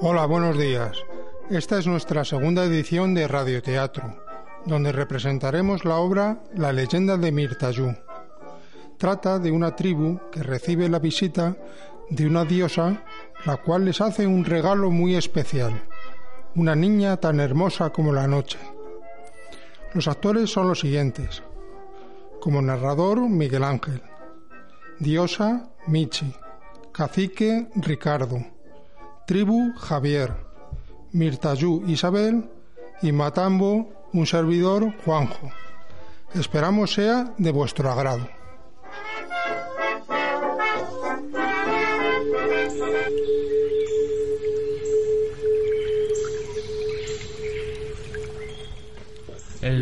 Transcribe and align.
Hola, 0.00 0.26
buenos 0.26 0.58
días. 0.58 0.98
Esta 1.48 1.78
es 1.78 1.86
nuestra 1.86 2.24
segunda 2.24 2.64
edición 2.64 3.14
de 3.14 3.28
Radioteatro, 3.28 4.16
donde 4.66 4.90
representaremos 4.90 5.84
la 5.84 5.96
obra 5.96 6.42
La 6.54 6.72
leyenda 6.72 7.16
de 7.16 7.30
Mirtayú. 7.30 7.94
Trata 8.96 9.38
de 9.38 9.52
una 9.52 9.76
tribu 9.76 10.18
que 10.32 10.42
recibe 10.42 10.88
la 10.88 10.98
visita 10.98 11.56
de 12.10 12.26
una 12.26 12.44
diosa, 12.44 13.04
la 13.44 13.58
cual 13.58 13.84
les 13.84 14.00
hace 14.00 14.26
un 14.26 14.44
regalo 14.44 14.90
muy 14.90 15.14
especial, 15.14 15.84
una 16.56 16.74
niña 16.74 17.18
tan 17.18 17.38
hermosa 17.38 17.90
como 17.90 18.12
la 18.12 18.26
noche. 18.26 18.58
Los 19.94 20.08
actores 20.08 20.50
son 20.50 20.66
los 20.66 20.80
siguientes. 20.80 21.44
Como 22.40 22.62
narrador, 22.62 23.20
Miguel 23.28 23.64
Ángel. 23.64 24.02
Diosa, 24.98 25.70
Michi. 25.86 26.34
Cacique, 26.92 27.68
Ricardo. 27.76 28.44
Tribu, 29.26 29.72
Javier. 29.76 30.34
Mirtayú 31.12 31.84
Isabel 31.86 32.50
y 33.02 33.12
Matambo 33.12 33.88
un 34.12 34.26
servidor 34.26 34.92
Juanjo. 35.04 35.50
Esperamos 36.34 36.92
sea 36.92 37.34
de 37.38 37.50
vuestro 37.50 37.90
agrado. 37.90 38.28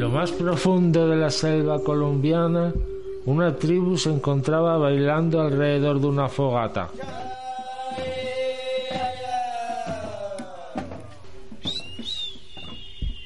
Lo 0.07 0.13
más 0.13 0.31
profundo 0.31 1.09
de 1.09 1.17
la 1.17 1.31
selva 1.31 1.83
colombiana, 1.83 2.73
una 3.25 3.57
tribu 3.57 3.97
se 3.97 4.11
encontraba 4.11 4.79
bailando 4.79 5.41
alrededor 5.41 6.01
de 6.01 6.07
una 6.07 6.29
fogata. 6.29 6.89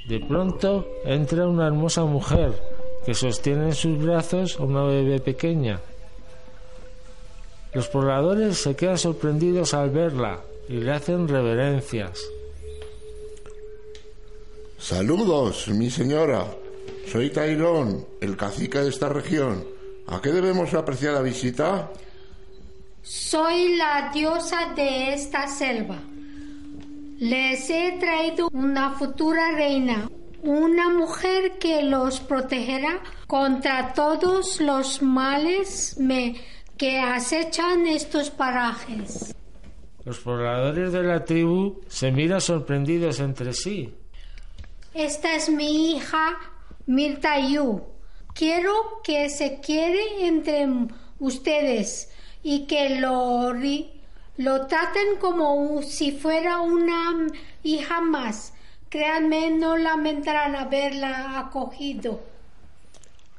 De 0.09 0.21
pronto 0.21 0.87
entra 1.05 1.47
una 1.47 1.67
hermosa 1.67 2.07
mujer 2.07 2.55
que 3.05 3.13
sostiene 3.13 3.67
en 3.67 3.75
sus 3.75 4.03
brazos 4.03 4.59
a 4.59 4.63
una 4.63 4.85
bebé 4.85 5.21
pequeña. 5.21 5.81
Los 7.75 7.89
pobladores 7.89 8.57
se 8.57 8.75
quedan 8.75 8.97
sorprendidos 8.97 9.75
al 9.75 9.91
verla 9.91 10.41
y 10.67 10.79
le 10.79 10.93
hacen 10.93 11.29
reverencias. 11.29 12.19
Saludos, 14.79 15.69
mi 15.69 15.91
señora. 15.91 16.47
Soy 17.07 17.31
Tairón, 17.31 18.07
el 18.21 18.37
cacique 18.37 18.79
de 18.79 18.89
esta 18.89 19.09
región. 19.09 19.65
¿A 20.07 20.21
qué 20.21 20.31
debemos 20.31 20.73
la 20.73 20.81
apreciada 20.81 21.23
visita? 21.23 21.91
Soy 23.03 23.77
la 23.77 24.11
diosa 24.13 24.73
de 24.75 25.15
esta 25.15 25.47
selva. 25.49 25.99
Les 27.19 27.69
he 27.69 27.97
traído 27.99 28.49
una 28.53 28.93
futura 28.93 29.53
reina, 29.53 30.09
una 30.43 30.89
mujer 30.89 31.59
que 31.59 31.83
los 31.83 32.21
protegerá 32.21 33.03
contra 33.27 33.93
todos 33.93 34.61
los 34.61 35.03
males 35.03 35.97
que 36.77 36.99
acechan 36.99 37.87
estos 37.87 38.31
parajes. 38.31 39.35
Los 40.05 40.19
pobladores 40.21 40.93
de 40.93 41.03
la 41.03 41.25
tribu 41.25 41.81
se 41.89 42.11
miran 42.11 42.41
sorprendidos 42.41 43.21
entre 43.21 43.53
sí. 43.53 43.95
Esta 44.95 45.35
es 45.35 45.51
mi 45.51 45.93
hija 45.93 46.39
Mirta 46.91 47.39
Yu. 47.39 47.83
Quiero 48.35 49.01
que 49.05 49.31
se 49.31 49.61
quiere 49.61 50.27
entre 50.27 50.67
ustedes 51.21 52.11
y 52.43 52.67
que 52.67 52.99
lo 52.99 53.53
lo 54.37 54.67
traten 54.67 55.19
como 55.21 55.83
si 55.83 56.11
fuera 56.11 56.61
una 56.61 57.29
hija 57.63 58.01
más. 58.01 58.55
Créanme, 58.89 59.53
no 59.53 59.77
lamentarán 59.77 60.57
haberla 60.57 61.39
acogido. 61.39 62.21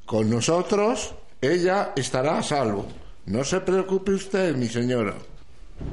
Con 0.06 0.30
nosotros, 0.30 1.14
ella 1.42 1.92
estará 1.98 2.38
a 2.38 2.44
salvo. 2.44 2.86
No 3.26 3.44
se 3.44 3.60
preocupe 3.60 4.12
usted, 4.12 4.56
mi 4.56 4.68
señora. 4.68 5.16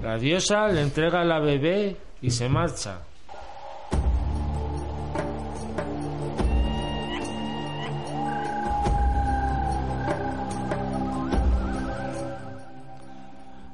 La 0.01 0.17
diosa 0.17 0.69
le 0.69 0.83
entrega 0.83 1.23
a 1.23 1.25
la 1.25 1.41
bebé 1.41 1.97
y 2.23 2.31
se 2.31 2.49
marcha. 2.49 3.08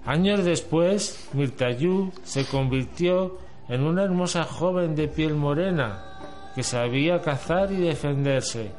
Años 0.06 0.44
después, 0.44 1.28
Mirtayú 1.32 2.12
se 2.25 2.44
convirtió 2.44 3.38
en 3.69 3.82
una 3.82 4.04
hermosa 4.04 4.44
joven 4.44 4.94
de 4.94 5.09
piel 5.09 5.34
morena 5.34 6.53
que 6.54 6.62
sabía 6.62 7.22
cazar 7.22 7.72
y 7.72 7.76
defenderse. 7.76 8.70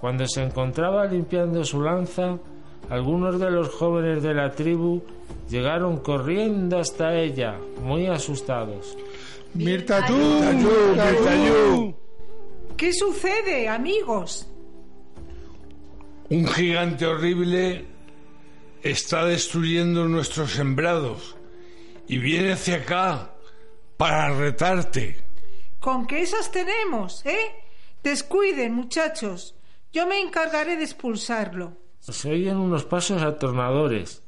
Cuando 0.00 0.26
se 0.26 0.42
encontraba 0.42 1.04
limpiando 1.04 1.64
su 1.64 1.82
lanza, 1.82 2.38
algunos 2.88 3.38
de 3.38 3.50
los 3.50 3.68
jóvenes 3.68 4.22
de 4.22 4.32
la 4.32 4.50
tribu 4.50 5.02
llegaron 5.50 5.98
corriendo 5.98 6.78
hasta 6.78 7.14
ella, 7.14 7.58
muy 7.82 8.06
asustados. 8.06 8.96
Mirtayú, 9.52 10.16
Mirtayú. 10.16 11.94
¿Qué 12.76 12.92
sucede, 12.92 13.68
amigos? 13.68 14.48
Un 16.30 16.46
gigante 16.46 17.06
horrible 17.06 17.97
está 18.82 19.24
destruyendo 19.24 20.06
nuestros 20.06 20.52
sembrados 20.52 21.36
y 22.06 22.18
viene 22.18 22.52
hacia 22.52 22.76
acá 22.76 23.32
para 23.96 24.30
retarte. 24.34 25.18
¿Con 25.80 26.06
qué 26.06 26.22
esas 26.22 26.50
tenemos, 26.50 27.24
eh? 27.26 27.52
Descuiden, 28.02 28.74
muchachos. 28.74 29.54
Yo 29.92 30.06
me 30.06 30.20
encargaré 30.20 30.76
de 30.76 30.84
expulsarlo. 30.84 31.76
Se 32.00 32.30
oyen 32.30 32.56
unos 32.56 32.84
pasos 32.84 33.22
atornadores. 33.22 34.22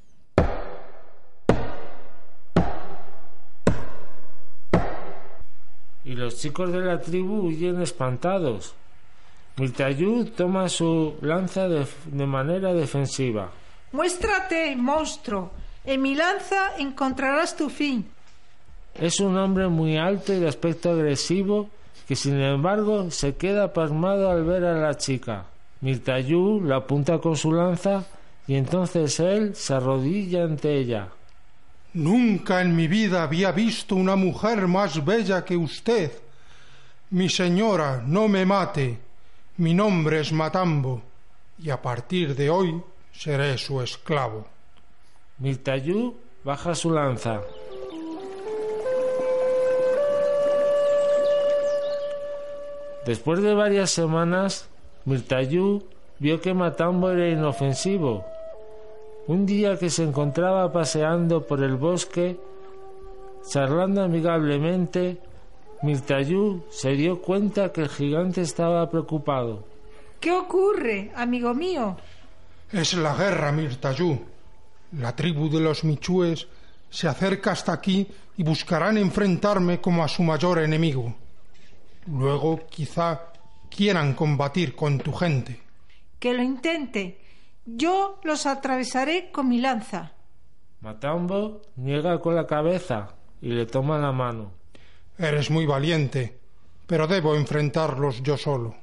Y 6.04 6.14
los 6.14 6.38
chicos 6.38 6.72
de 6.72 6.80
la 6.80 7.00
tribu 7.00 7.46
huyen 7.46 7.80
espantados. 7.80 8.74
Mirtayud 9.56 10.30
toma 10.30 10.68
su 10.68 11.16
lanza 11.20 11.68
de, 11.68 11.86
de 12.06 12.26
manera 12.26 12.72
defensiva. 12.74 13.50
Muéstrate, 13.92 14.76
monstruo. 14.76 15.50
En 15.84 16.00
mi 16.02 16.14
lanza 16.14 16.76
encontrarás 16.78 17.56
tu 17.56 17.68
fin. 17.68 18.06
Es 18.94 19.20
un 19.20 19.36
hombre 19.36 19.68
muy 19.68 19.96
alto 19.96 20.32
y 20.32 20.40
de 20.40 20.48
aspecto 20.48 20.90
agresivo 20.90 21.68
que 22.06 22.16
sin 22.16 22.40
embargo 22.40 23.10
se 23.10 23.36
queda 23.36 23.72
pasmado 23.72 24.30
al 24.30 24.44
ver 24.44 24.64
a 24.64 24.74
la 24.74 24.96
chica. 24.96 25.46
Mirtayú 25.80 26.60
la 26.60 26.76
apunta 26.76 27.18
con 27.18 27.36
su 27.36 27.52
lanza 27.52 28.04
y 28.46 28.56
entonces 28.56 29.18
él 29.20 29.54
se 29.54 29.74
arrodilla 29.74 30.44
ante 30.44 30.76
ella. 30.76 31.08
Nunca 31.94 32.60
en 32.60 32.76
mi 32.76 32.86
vida 32.86 33.22
había 33.22 33.50
visto 33.52 33.96
una 33.96 34.16
mujer 34.16 34.66
más 34.66 35.04
bella 35.04 35.44
que 35.44 35.56
usted. 35.56 36.12
Mi 37.10 37.28
señora, 37.28 38.02
no 38.06 38.28
me 38.28 38.44
mate. 38.46 38.98
Mi 39.56 39.74
nombre 39.74 40.20
es 40.20 40.32
Matambo 40.32 41.02
y 41.58 41.70
a 41.70 41.80
partir 41.80 42.36
de 42.36 42.50
hoy 42.50 42.80
seré 43.12 43.58
su 43.58 43.80
esclavo. 43.80 44.46
Mirtayú 45.38 46.14
baja 46.44 46.74
su 46.74 46.90
lanza. 46.90 47.42
Después 53.06 53.42
de 53.42 53.54
varias 53.54 53.90
semanas, 53.90 54.68
Mirtayú 55.04 55.82
vio 56.18 56.40
que 56.40 56.52
Matambo 56.52 57.10
era 57.10 57.28
inofensivo. 57.28 58.24
Un 59.26 59.46
día 59.46 59.78
que 59.78 59.90
se 59.90 60.04
encontraba 60.04 60.70
paseando 60.72 61.46
por 61.46 61.62
el 61.62 61.76
bosque, 61.76 62.38
charlando 63.48 64.02
amigablemente, 64.02 65.18
Mirtayú 65.82 66.62
se 66.68 66.90
dio 66.90 67.22
cuenta 67.22 67.72
que 67.72 67.82
el 67.82 67.88
gigante 67.88 68.42
estaba 68.42 68.90
preocupado. 68.90 69.64
¿Qué 70.20 70.30
ocurre, 70.32 71.10
amigo 71.16 71.54
mío? 71.54 71.96
Es 72.72 72.94
la 72.94 73.14
guerra, 73.14 73.50
Mirtayú. 73.50 74.18
La 74.92 75.14
tribu 75.16 75.48
de 75.48 75.60
los 75.60 75.82
Michúes 75.82 76.46
se 76.88 77.08
acerca 77.08 77.52
hasta 77.52 77.72
aquí 77.72 78.06
y 78.36 78.42
buscarán 78.42 78.96
enfrentarme 78.96 79.80
como 79.80 80.04
a 80.04 80.08
su 80.08 80.22
mayor 80.22 80.60
enemigo. 80.60 81.14
Luego 82.06 82.66
quizá 82.68 83.32
quieran 83.68 84.14
combatir 84.14 84.74
con 84.76 84.98
tu 84.98 85.12
gente. 85.12 85.60
Que 86.18 86.32
lo 86.32 86.42
intente. 86.42 87.20
Yo 87.66 88.20
los 88.22 88.46
atravesaré 88.46 89.30
con 89.30 89.48
mi 89.48 89.60
lanza. 89.60 90.12
Matambo 90.80 91.62
niega 91.76 92.20
con 92.20 92.34
la 92.34 92.46
cabeza 92.46 93.14
y 93.42 93.48
le 93.48 93.66
toma 93.66 93.98
la 93.98 94.12
mano. 94.12 94.52
Eres 95.18 95.50
muy 95.50 95.66
valiente, 95.66 96.38
pero 96.86 97.06
debo 97.06 97.34
enfrentarlos 97.34 98.22
yo 98.22 98.36
solo. 98.36 98.74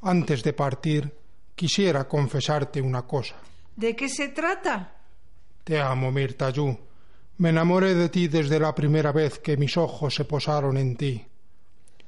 Antes 0.00 0.42
de 0.42 0.52
partir, 0.52 1.12
quisiera 1.58 2.06
confesarte 2.06 2.80
una 2.80 3.02
cosa. 3.02 3.34
¿De 3.74 3.96
qué 3.96 4.08
se 4.08 4.28
trata? 4.28 4.94
Te 5.64 5.80
amo, 5.80 6.12
Mirtayú. 6.12 6.78
Me 7.38 7.48
enamoré 7.50 7.94
de 7.94 8.08
ti 8.08 8.28
desde 8.28 8.60
la 8.60 8.72
primera 8.74 9.10
vez 9.10 9.40
que 9.40 9.56
mis 9.56 9.76
ojos 9.76 10.14
se 10.14 10.24
posaron 10.24 10.76
en 10.76 10.96
ti. 10.96 11.26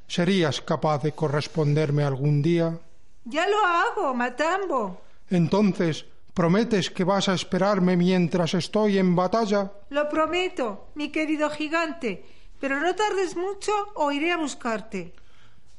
¿Serías 0.07 0.61
capaz 0.61 1.03
de 1.03 1.13
corresponderme 1.13 2.05
algún 2.05 2.43
día? 2.43 2.79
Ya 3.25 3.49
lo 3.49 3.59
hago, 3.65 4.15
Matambo. 4.15 5.03
Entonces, 5.29 6.07
¿prometes 6.33 6.91
que 6.91 7.05
vas 7.05 7.29
a 7.29 7.35
esperarme 7.35 7.97
mientras 7.97 8.55
estoy 8.55 8.99
en 8.99 9.15
batalla? 9.17 9.73
Lo 9.91 10.09
prometo, 10.09 10.91
mi 10.95 11.11
querido 11.11 11.51
gigante, 11.51 12.25
pero 12.61 12.81
no 12.81 12.95
tardes 12.95 13.37
mucho 13.37 13.73
o 13.95 14.13
iré 14.13 14.31
a 14.33 14.37
buscarte. 14.37 15.13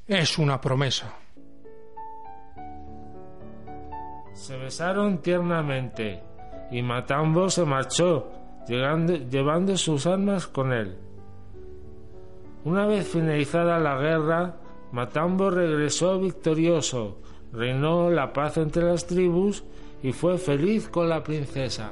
Es 0.07 0.38
una 0.38 0.59
promesa. 0.59 1.20
Se 4.33 4.57
besaron 4.57 5.19
tiernamente 5.19 6.22
y 6.72 6.81
Matambo 6.81 7.50
se 7.50 7.66
marchó, 7.66 8.31
llevando 8.68 9.78
sus 9.78 10.06
armas 10.07 10.48
con 10.48 10.72
él. 10.72 10.98
Una 12.63 12.86
vez 12.86 13.07
finalizada 13.07 13.80
la 13.80 13.98
guerra, 13.98 14.56
Matambo 14.92 15.50
regresó 15.50 16.19
victorioso, 16.19 17.18
reinó 17.51 18.10
la 18.10 18.33
paz 18.33 18.57
entre 18.57 18.83
las 18.83 19.07
tribus 19.07 19.63
y 20.04 20.12
fue 20.13 20.38
feliz 20.38 20.88
con 20.88 21.10
la 21.10 21.24
princesa. 21.24 21.92